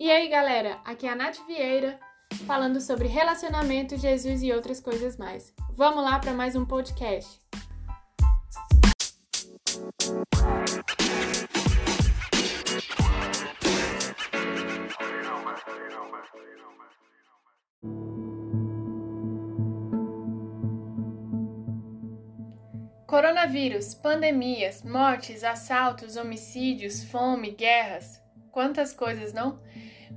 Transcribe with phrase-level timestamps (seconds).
[0.00, 0.78] E aí, galera?
[0.82, 2.00] Aqui é a Nath Vieira
[2.46, 5.52] falando sobre relacionamento, Jesus e outras coisas mais.
[5.76, 7.38] Vamos lá para mais um podcast.
[23.06, 28.29] Coronavírus, pandemias, mortes, assaltos, homicídios, fome, guerras.
[28.50, 29.60] Quantas coisas, não?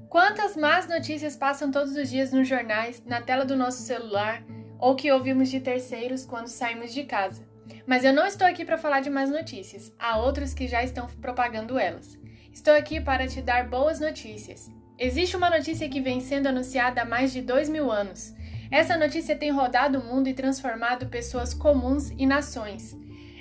[0.10, 4.44] Quantas más notícias passam todos os dias nos jornais, na tela do nosso celular
[4.80, 7.48] ou que ouvimos de terceiros quando saímos de casa.
[7.88, 11.08] Mas eu não estou aqui para falar de más notícias, há outros que já estão
[11.22, 12.18] propagando elas.
[12.52, 14.70] Estou aqui para te dar boas notícias.
[14.98, 18.34] Existe uma notícia que vem sendo anunciada há mais de dois mil anos.
[18.70, 22.96] Essa notícia tem rodado o mundo e transformado pessoas comuns e nações.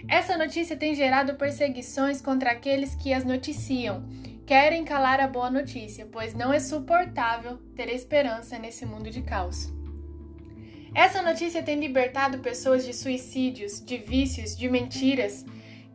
[0.08, 4.04] Essa notícia tem gerado perseguições contra aqueles que as noticiam.
[4.52, 9.72] Querem calar a boa notícia, pois não é suportável ter esperança nesse mundo de caos.
[10.94, 15.46] Essa notícia tem libertado pessoas de suicídios, de vícios, de mentiras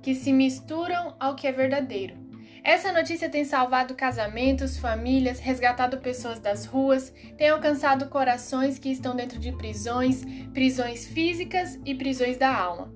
[0.02, 2.16] que se misturam ao que é verdadeiro.
[2.64, 9.16] Essa notícia tem salvado casamentos, famílias, resgatado pessoas das ruas, tem alcançado corações que estão
[9.16, 12.92] dentro de prisões, prisões físicas e prisões da alma.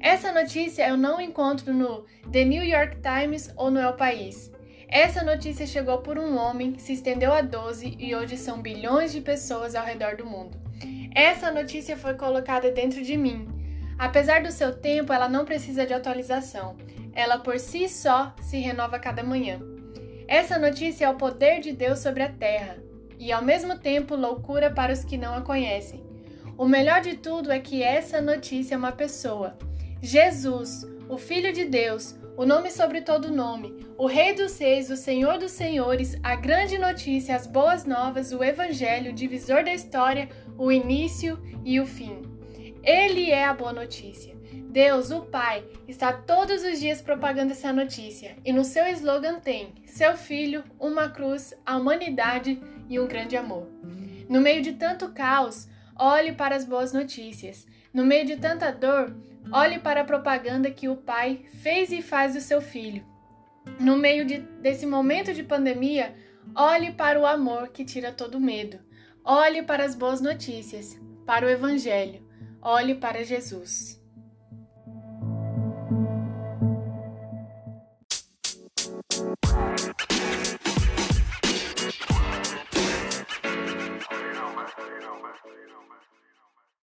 [0.00, 4.52] Essa notícia eu não encontro no The New York Times ou no El País.
[4.88, 9.20] Essa notícia chegou por um homem, se estendeu a 12 e hoje são bilhões de
[9.20, 10.58] pessoas ao redor do mundo.
[11.14, 13.48] Essa notícia foi colocada dentro de mim.
[13.98, 16.76] Apesar do seu tempo, ela não precisa de atualização
[17.14, 19.60] ela por si só se renova cada manhã.
[20.26, 22.78] Essa notícia é o poder de Deus sobre a terra
[23.18, 26.02] e ao mesmo tempo loucura para os que não a conhecem.
[26.58, 29.56] O melhor de tudo é que essa notícia é uma pessoa.
[30.02, 34.96] Jesus, o Filho de Deus, o nome sobre todo nome, o Rei dos Reis, o
[34.96, 40.28] Senhor dos Senhores, a grande notícia, as boas novas, o Evangelho, o divisor da história,
[40.58, 42.22] o início e o fim.
[42.82, 44.34] Ele é a boa notícia.
[44.74, 49.72] Deus, o Pai, está todos os dias propagando essa notícia e no seu slogan tem
[49.86, 53.68] seu filho, uma cruz, a humanidade e um grande amor.
[54.28, 57.66] No meio de tanto caos, olhe para as boas notícias.
[57.94, 59.14] No meio de tanta dor,
[59.52, 63.06] olhe para a propaganda que o Pai fez e faz do seu filho.
[63.78, 66.12] No meio de, desse momento de pandemia,
[66.56, 68.80] olhe para o amor que tira todo medo.
[69.24, 72.20] Olhe para as boas notícias, para o Evangelho.
[72.60, 74.02] Olhe para Jesus.